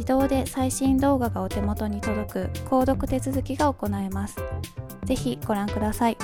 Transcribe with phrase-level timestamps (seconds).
[0.00, 4.36] 自動で最新動画がお手元に届く購読手続きが行えます。
[5.04, 6.16] ぜひご覧ください。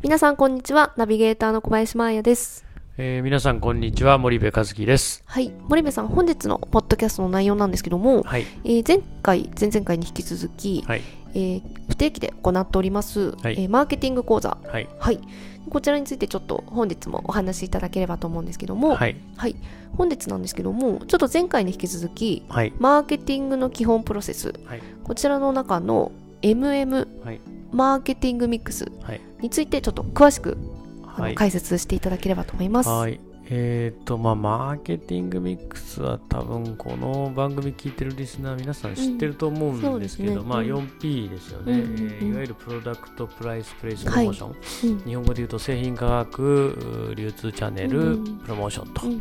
[0.00, 0.94] 皆さんこんにちは。
[0.96, 2.64] ナビゲーターの小林真彩です。
[2.96, 4.16] えー、皆さんこんにちは。
[4.16, 5.22] 森部和樹です。
[5.26, 5.52] はい。
[5.68, 8.46] 森部さん本日のポッドキャストの内容なんですけども、はい。
[8.64, 11.02] えー、前回前々回に引き続き、はい
[11.34, 13.54] えー、不定期で行っております、はい。
[13.54, 14.58] えーマーケティング講座。
[14.66, 14.88] はい。
[14.98, 15.20] はい。
[15.68, 18.94] こちらについてちょっと本日もお話しいただければと思うんですけども。
[18.94, 19.16] はい。
[19.36, 19.56] はい、
[19.96, 22.72] 本日なんですけどもちょっと前回に引き続きはい。
[22.78, 24.52] マーケティングの基本プロセス。
[24.64, 24.82] はい。
[25.04, 27.40] こちらの中の MM はい。
[27.72, 29.20] マーケティングミックスはい。
[29.40, 30.56] についてちょっと詳しく
[31.04, 31.34] あのはい。
[31.34, 32.88] 解説していただければと思います。
[32.88, 33.20] はい
[33.52, 40.70] えっ、とまあマーケティングミックスは多分この番組聞いてるリスナー皆さん知ってると思うんですけど、まあうんね。
[40.70, 42.12] うん 4P ですよね、うんうんうん。
[42.12, 44.98] えーいわゆるプロダクトプライスプレイスプロモーション、うん。
[45.00, 48.38] 日本語で言うと製品価格う流通チャンネル、うんうん。
[48.38, 49.20] プロモーションと、うん。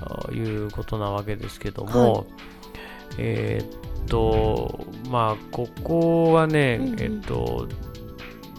[0.00, 2.26] あいうことなわけですけども、
[3.18, 7.00] えーっとまあここはね、うんうん。
[7.00, 7.68] えっと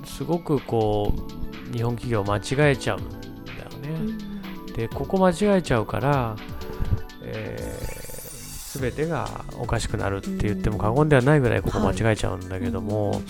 [0.05, 1.11] すごくこ
[1.71, 4.32] う日本企業間違えちゃうんだよね。
[4.75, 6.35] でここ間違えちゃうから、
[7.21, 13.21] えー、全てがおかしくなるって言っても過言ではないぐらいここ間違えちゃうんだけども、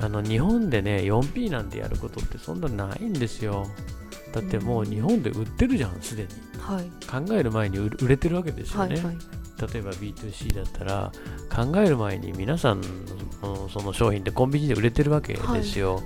[0.00, 3.66] あの日本でね 4P なんてやることってそんなないんですよ。
[4.32, 6.28] だってもう日本で売ってるじゃんすでに。
[6.60, 6.84] はい。
[7.06, 9.16] 考える前に売売れてるわけですよね、はいはい。
[9.72, 11.12] 例えば B2C だったら
[11.50, 12.80] 考える前に皆さん
[13.42, 16.02] のその商品ってコンビニで売れてるわけですよ、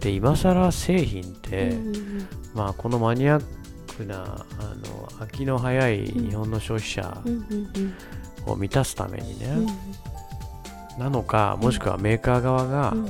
[0.00, 3.59] で今更製品って、うんまあこのマニアッ
[3.96, 7.22] クなあの飽きの早い日本の消費者
[8.46, 11.02] を満たすためにね、うん。
[11.02, 13.08] なのかもしくはメーカー側がうん。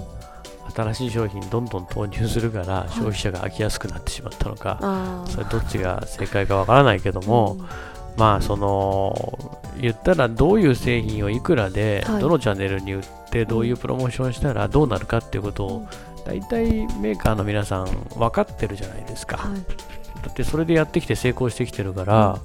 [0.73, 2.93] 新しい商品どんどん投入するからい。
[2.93, 7.59] 消費者が飽きやすくなってしまったのか、あそれどっちが正解かわからないけども、
[8.17, 9.37] まあその
[9.81, 12.21] 言ったらどういう製品をいくらではい。
[12.23, 15.89] どのチャンネルに売ってどういうプロモーションしたらどうなるかっていうことを
[16.25, 17.87] 大体メーカーの皆さん
[18.17, 19.39] 分かってるじゃないですか。
[19.39, 22.39] はいだってそれでやってきて成功してきてるから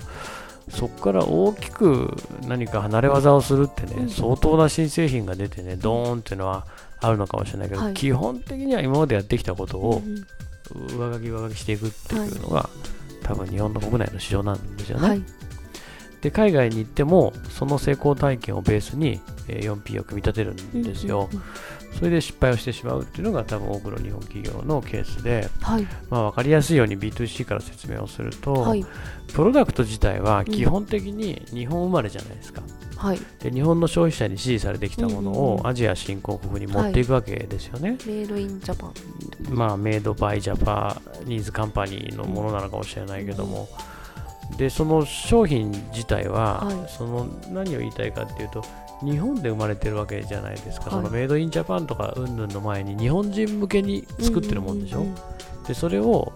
[0.70, 2.16] そこから大きく
[2.48, 4.06] 何か離れ技をするってうん。
[4.08, 6.66] ね相当な新製品が出てねドーンっていうのは
[7.02, 7.94] あるのかもしれないけどはい。
[7.94, 10.26] 基本的には今までやってきたことをうん
[10.82, 10.98] うん。
[10.98, 12.70] 上書き上書きしていくっていうのが
[13.22, 15.08] 多分日本の国内の市場なんですよね。
[15.08, 15.22] はい。
[16.22, 21.52] で海外に行ってもその成功体験をベースにえー 4P を組み立てるんですよ、うんうんうん
[21.98, 25.88] それで失敗をしてしまうっていうのが多分多くの日本企業のケースで、はい。
[26.10, 28.86] まあ、分かりやすいように B2C から説明をすると、はい。
[29.34, 32.62] プロダクト自体は基本的に日本生まれじゃないですか、
[32.98, 33.20] はい。
[33.40, 38.94] で日本の消費者に支持されてきたものをアジア新興国に持っていくわけですよね、メイドインジャパン。
[39.50, 43.68] まあメイドバイジャパニーズカンパニーのものなのかもしれないけども、
[44.58, 46.90] でその商品自体は、はい。
[46.90, 48.64] その何を言いたいかっていうと
[49.06, 50.92] 日本で生まれてるわけじゃないですか、はい。
[50.92, 55.16] そのメイドインジャパンとかうんぬんの前に日本人向けに作ってるもんでしょ、うんうん
[55.68, 56.32] でそれを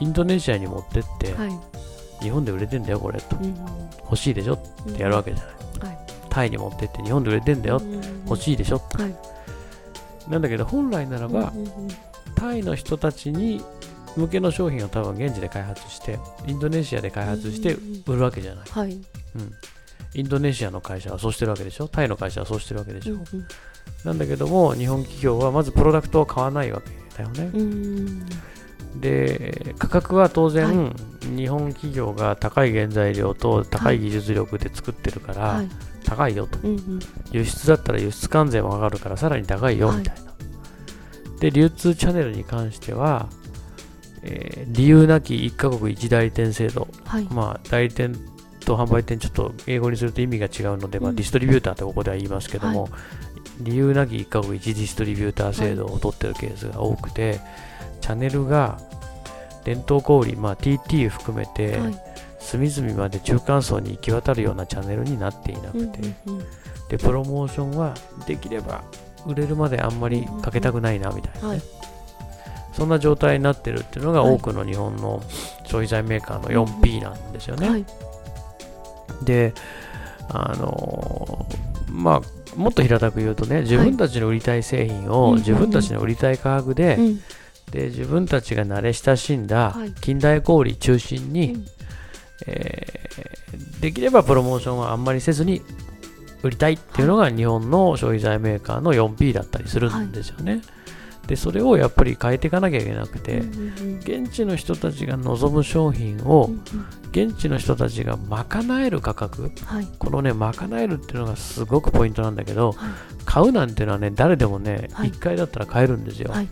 [0.00, 2.22] インドネシアに持ってって、うんはい。
[2.22, 3.36] 日本で売れてんだよこれと。
[3.36, 3.54] うんうん
[4.02, 5.98] 欲しいでしょってやるわけじゃない、はい。
[6.28, 10.30] タイに持ってって日本で売れてんだよ、うんうん欲しいでしょはい。
[10.30, 11.88] なんだけど本来ならば、うんうんうん。
[12.34, 13.62] タイの人たちに
[14.16, 18.02] 向けの商品を多分現地で開発してインドネシアで開発してうんうん。
[18.06, 18.92] 売るわけじゃない、はい。
[18.92, 19.00] うん、
[20.14, 21.88] インドネシアの会社はそうしてるわけでしょ？
[21.88, 23.46] タイの会社はそうしてるわけでしょ、うんうん。
[24.04, 28.26] なんだけども日本企業はまずプロダクトを買わないわけだよね、うん。
[29.00, 30.94] で価格は当然、
[31.36, 35.68] 日本企業が高い原材料と高い技術力で作ってるから、はい。
[36.04, 36.58] 高いよと。
[36.62, 37.00] うんうん。
[37.30, 40.32] 輸出だったら輸出関税も上がるからさらに高いよはいみたいな、
[41.38, 43.28] で流通チャンネルに関しては、
[44.22, 46.88] えー理由なき1カ国1代理店制度。
[47.04, 47.24] はい。
[47.30, 48.14] まあ代理店
[48.70, 51.16] と販売店ちょっと英語にすると意味が違うので、まあ、うん。
[51.16, 52.88] ディストリビューターってここでは言いますけども、
[53.60, 57.40] 理由なき1カ国1ディストリビューター制度を取ってるケースが多くて、
[58.00, 58.80] チャンネルが
[59.64, 62.10] 伝統小売、まあ、TT 含めて、はい。
[62.38, 66.00] 隅々まで中間層に行き渡るようなチャンネルになっていなくて、
[66.88, 67.94] でプロモーションは
[68.26, 68.82] できれば
[69.26, 71.62] 売れるまであんまりかけたくないなみたいなね、はい。
[72.72, 75.22] そんな状態になってるっていうのがはい多くの日本の
[75.64, 77.84] 消費財メーカーの 4P なんですよね。
[79.10, 79.54] はいで
[80.28, 87.20] あのーまあもっと平たく言うとね自分たちの売りたい製品をうん自分たちの売りたい価格で,、うん。
[87.70, 89.92] で自分たちが慣れ親しんだはい。
[90.00, 91.66] 近代小売中心に、うん。
[92.46, 93.00] えー
[93.80, 95.62] できればプロモーションはあんまりせずに
[96.42, 100.60] 売りたいっていうのが日本の消費財メーカーの 4P だったりするんですよね。
[101.30, 103.38] でそれをやっぱり変えていかなきゃいけなくて、
[104.00, 106.50] 現地の人たちが望む商品を
[107.12, 109.86] 現地の人たちが賄える価格はい。
[110.00, 112.90] このね賄えるっていうのがすごくポイントなんだけど、はい。
[113.24, 115.12] 買うなんていうのはね誰でもね、はい。
[115.12, 116.48] 1回だったら買えるんですよ、はい。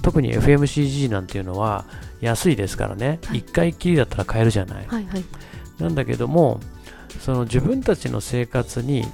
[0.00, 1.84] 特に FMCG なんていうのは
[2.22, 3.42] 安いですからね、はい。
[3.42, 5.24] 1回きりだったら買えるじゃない、はいはい。
[5.78, 6.58] なんだけども
[7.20, 9.04] その自分たちの生活に、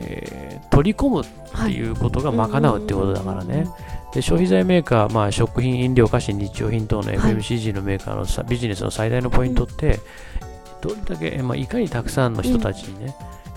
[0.00, 1.24] えー取り込むっ
[1.64, 3.68] ていうことが賄うってことだからね、
[4.12, 10.00] で消費財メーカー、まあ、食品、飲料、菓子、日用品等の FMCG のメーカーのさ、ビジネスの最大のポイントって、
[10.80, 13.14] どれだけ、まあ、いかにたくさんの人たちにね、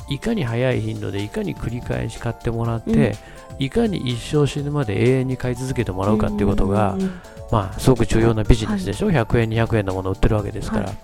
[0.09, 3.15] いかに早い頻度でいかに繰り返し買ってもらって、
[3.59, 6.97] いかに一生死ぬまで永遠に買い続けてもらうかっていうことが、
[7.51, 10.97] まあ、すごく重要なビジネスでしょ、100円、200円のものを売ってるわけですから、はい。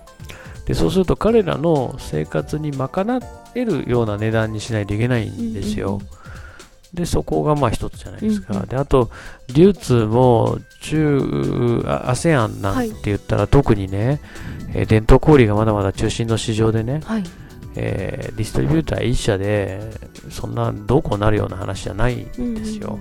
[0.65, 2.89] でそうすると彼らの生活に賄
[3.61, 5.87] えるような値段にしないといけないんですよ。
[5.87, 6.07] うんうんうん
[6.93, 8.53] でそこがまあ一つじゃないですか。
[8.53, 9.11] うんうんであと
[9.53, 14.21] 流通も中あ ASEAN なんて言ったら特にね、
[14.73, 17.23] えー伝統小売がまだまだ中心の市場でね、はい
[17.75, 19.81] えーディストリビューター一社で
[20.29, 22.99] そんなどうこうなるような話じゃないんですよ。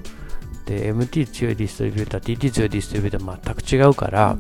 [0.67, 4.37] で MT 強いディストリビューター TT 強いディストリビューター全く違うから、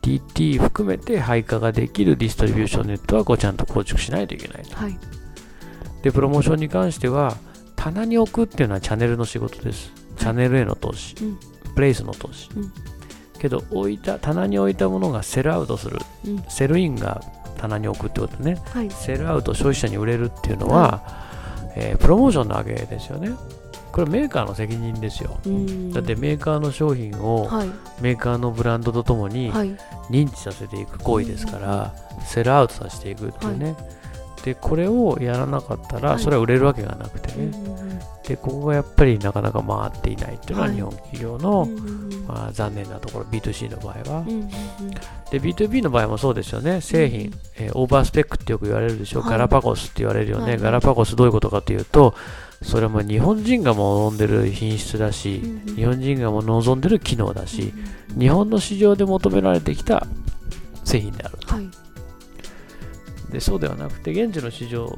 [0.00, 4.76] TT 含めて配下ができるディストリビューションネットワークをちゃんと構築しないといけないと。
[4.76, 4.96] はい
[6.04, 7.34] で、プロモーションに関しては、
[7.76, 9.90] 棚に置くっていうのはチャンネルの仕事です。
[10.18, 11.38] チャンネルへの投資、うん
[11.74, 12.50] プレイスの投資。
[12.56, 12.72] うん
[13.40, 15.98] けど、置いた、棚に置いたものがセルアウトする。
[16.26, 17.22] うんセルインが
[17.56, 18.58] 棚に置くってことね。
[18.72, 21.02] はいセルアウト消費者に売れるっていうのは、
[21.74, 23.30] えープロモーションなわけですよね。
[23.92, 25.38] これメーカーの責任ですよ。
[25.46, 27.68] うんだってメーカーの商品をはい
[28.00, 29.74] メーカーのブランドとともにはい
[30.10, 31.94] 認知させていく行為ですから、
[32.26, 33.76] セルアウトさせていくっていうね。
[34.44, 37.46] で、これをやらなかったら、はいそれは売れるわけがなくてね。
[37.46, 37.84] うんうん
[38.24, 44.20] で、ここがやっぱりなかなか回っていないっていうのははい日本企業の、うんうんまあ、残念なところ、B2C の場合は。
[44.20, 44.50] うんうんうん
[45.30, 46.80] で、B2B の場合もそうですよね。
[46.80, 49.20] 製品、えーオーバースペックってよく言われるでしょ。
[49.20, 50.52] はいガラパゴスって言われるよね。
[50.52, 52.14] はいガラパゴスどういうことかというと、
[52.62, 57.74] それはもう日本人が望んでる品質だし、うんうん日本人がもう望んでる機能だし、
[58.18, 60.06] 日本の市場で求められてきた
[60.84, 61.38] 製品である。
[61.46, 61.83] はい
[63.34, 64.96] でそうではなくて現地の市場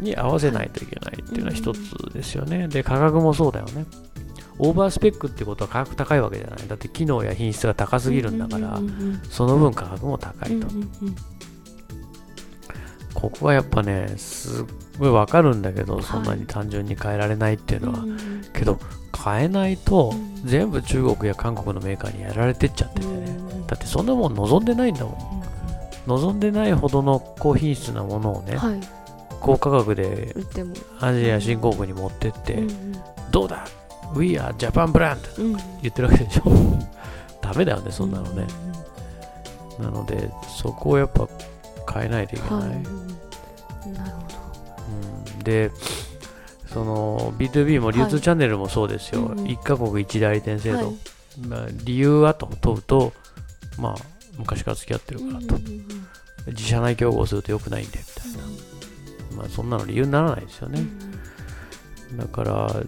[0.00, 1.78] に合わせないといけないっていうのは一つ
[2.12, 2.68] ですよね。
[2.68, 3.86] で価格もそうだよね。
[4.58, 6.68] オーバースペックってことは価格高いわけじゃない。
[6.68, 8.78] だって機能や品質が高すぎるんだから、
[9.30, 10.66] その分価格も高いと。
[13.14, 14.64] ここはやっぱね、すっ
[14.98, 18.04] ごいわかるんだけど、そんなに単純に変えられないっていうのは。
[18.52, 18.78] けど、
[19.24, 23.12] 変えないとうん全部中国や韓国のメーカーにやられてっちゃっててね。
[23.14, 25.39] うんだってそんなもん望んでないんだもん。
[26.10, 28.80] 望んでないほどの高品質なものをね、はい。
[29.40, 30.34] 高価格で
[31.00, 32.96] アジア新興国に持ってって、うん
[33.30, 33.64] どうだ
[34.14, 35.40] ?We are Japan brand!
[35.40, 35.52] うん。
[35.52, 36.50] うん言ってるわけでしょ？
[37.40, 38.46] ダメだよね、そんなのね。
[39.78, 41.28] なので、そこをやっぱ
[41.92, 42.60] 変えないといけない。
[42.60, 42.68] はい。
[42.68, 44.20] なるほ
[45.36, 45.70] うん、で、
[46.72, 49.46] その B2B も流通チャンネルもそうですよ、はいうんうん。
[49.46, 50.86] 1カ国1代理店制度、はい。
[51.48, 53.12] まあ、理由はと問うと、
[53.78, 53.94] まあ、
[54.40, 55.56] 昔から付き合ってるからと、
[56.48, 60.82] 自社内競合すると良くないんでみたいな、まあ、そんなの理由にならないですよね、
[62.16, 62.82] だから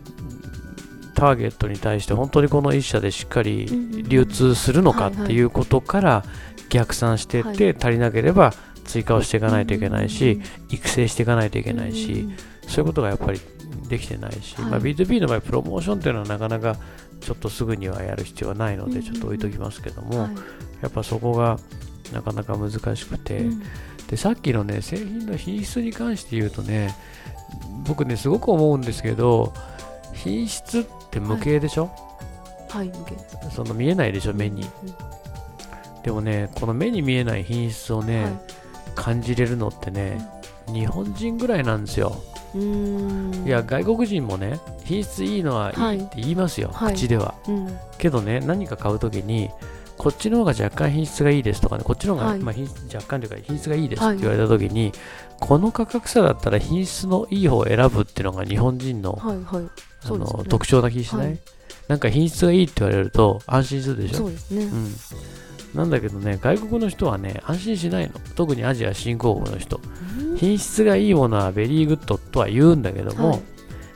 [1.15, 3.69] ターゲットに対して本当にこの一社でしっかり
[4.09, 6.25] 流通するのかっていうことから
[6.69, 7.77] 逆算していって、はい。
[7.79, 8.55] 足りなければ
[8.85, 10.41] 追加をしていかないといけないし、
[10.71, 12.29] 育成していかないといけないし、
[12.67, 13.41] そういうことがやっぱり
[13.93, 14.71] できてないし、はい。
[14.71, 16.77] まあ、B2B の場合プロモーションっていうのはなかなか
[17.21, 20.31] ちょっとすぐにはやる必要はないのでうんちょっと置いときますけども、はい。
[20.81, 21.59] やっぱそこが
[22.13, 23.63] なかなか難しくて、うん。
[24.09, 26.95] でさっきのね製品の品質に関して言うとね
[27.87, 29.53] 僕ねすごく思うんですけど
[30.15, 31.91] 品質って無形でしょ、
[32.71, 32.89] はい。
[32.89, 33.37] 向けです。
[33.55, 34.65] その見えないでしょ目に、
[36.03, 38.33] でもねこの目に見えない品質をね、はい。
[38.95, 40.27] 感じれるのってね、
[40.73, 42.23] 日本人ぐらいなんですよ
[42.55, 46.95] いや外国人もね品質いいのはいいって言いますよ、はい。
[46.95, 47.35] 口では。
[47.49, 47.79] うん。
[47.99, 49.51] けどね何か買うときに
[49.99, 52.39] こっちの方が若干品質がいいですとかねこっちの方が、はい。
[52.41, 54.15] まあ、品質若干というか品質がいいですはい。
[54.15, 54.93] って言われたときに、
[55.39, 59.63] この価格差だったら品質のいい方を選ぶっていうのが日本人の,、はいはい。
[59.63, 59.69] ね。
[60.19, 61.39] の特徴な気しない、はい。
[61.89, 64.17] なんか品質がいいって言われると安心するでしょ？
[64.17, 64.37] そうね。
[64.51, 64.95] うん、
[65.75, 68.15] なんだけどね外国の人はね安心しないの。
[68.35, 69.81] 特にアジア新興国の人。
[70.19, 70.37] うん。
[70.37, 73.43] 品質がいいものは very good とは言うんだけども、はい。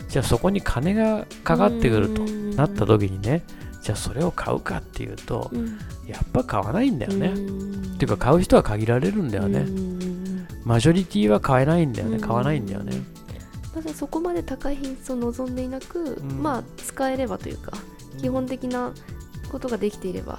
[0.09, 2.57] じゃあそこに金がかかってくるとうん。
[2.57, 3.43] なった時にね
[3.83, 5.79] じゃあそれを買うかっていうとうん。
[6.07, 7.95] やっぱ買わないんだよね、うん。
[7.95, 10.47] っていうか買う人は限られるんだよね、うん。
[10.65, 12.21] マジョリティは買えないんだよね、うん。
[12.21, 13.03] 買わないんだよね、
[13.75, 16.43] まずそこまで高い品質を望んでいなく、ん。
[16.43, 17.73] まあ使えればというか
[18.21, 18.93] 基本的な
[19.51, 20.39] ことができていれば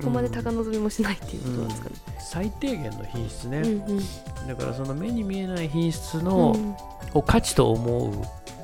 [0.00, 1.94] そこまで高望みもしないっていうことなんですかね。
[2.18, 4.48] 最低限の品質ね、うんうん。
[4.48, 6.76] だからその目に見えない品質うの、ん。
[7.14, 8.12] を価値と思う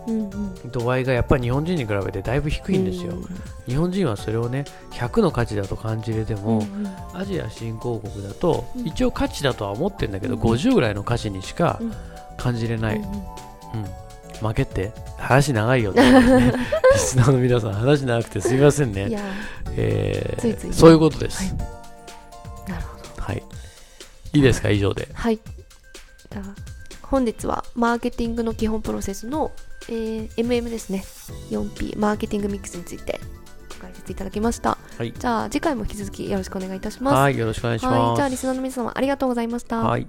[0.06, 0.70] うんうん。
[0.70, 3.14] 度合いがやっぱり日本人に比べてだいぶ低いんですよ、
[3.66, 7.18] 日本人はそれをね100の価値だと感じれても、うんうん。
[7.18, 8.86] アジア新興国だと、うん。
[8.86, 11.92] 一応価値だとは思ってるんだけど、うん50ぐらいの価値にしかうん。
[12.36, 13.10] 感じれない、うんうん。
[13.12, 13.24] うん
[14.40, 16.52] 負けって話長いよねね。
[16.94, 19.08] リスナーの皆さん話長くてすみませんね、
[19.76, 20.72] えーついついね。
[20.72, 21.38] そういうことです。
[21.38, 21.56] はい。
[22.70, 23.22] なるほど。
[23.22, 23.42] はい、
[24.32, 24.70] い、いですか？
[24.70, 25.08] 以上で。
[25.12, 25.38] はい。
[27.02, 29.52] 本日はマーケティングの基本プロセスの、
[29.88, 31.04] えー MM ですね。
[31.50, 33.20] 4P マーケティングミックスについて
[33.70, 35.12] ご解説いただきました、はい。
[35.16, 37.14] じゃあ次回も引き続きよろしくお願いいたします。
[37.14, 37.98] はいよろしくお願いしはい。
[37.98, 39.78] ますじゃあリスナーの皆様ありがとうございました。
[39.78, 40.08] はい